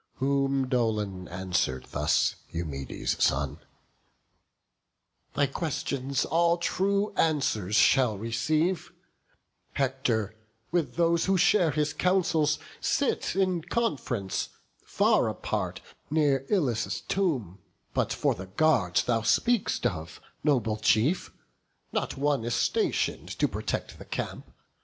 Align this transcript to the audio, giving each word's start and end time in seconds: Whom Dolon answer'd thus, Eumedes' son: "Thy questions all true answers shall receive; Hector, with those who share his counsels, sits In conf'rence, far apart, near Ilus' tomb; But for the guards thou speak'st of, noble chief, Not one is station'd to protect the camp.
Whom 0.15 0.67
Dolon 0.67 1.27
answer'd 1.27 1.85
thus, 1.91 2.33
Eumedes' 2.51 3.21
son: 3.23 3.59
"Thy 5.35 5.45
questions 5.45 6.25
all 6.25 6.57
true 6.57 7.13
answers 7.15 7.75
shall 7.75 8.17
receive; 8.17 8.91
Hector, 9.73 10.35
with 10.71 10.95
those 10.95 11.25
who 11.25 11.37
share 11.37 11.69
his 11.69 11.93
counsels, 11.93 12.57
sits 12.79 13.35
In 13.35 13.61
conf'rence, 13.61 14.49
far 14.83 15.29
apart, 15.29 15.81
near 16.09 16.47
Ilus' 16.49 17.01
tomb; 17.01 17.59
But 17.93 18.11
for 18.11 18.33
the 18.33 18.47
guards 18.47 19.03
thou 19.03 19.21
speak'st 19.21 19.85
of, 19.85 20.19
noble 20.43 20.77
chief, 20.77 21.31
Not 21.91 22.17
one 22.17 22.43
is 22.43 22.55
station'd 22.55 23.29
to 23.37 23.47
protect 23.47 23.99
the 23.99 24.05
camp. 24.05 24.49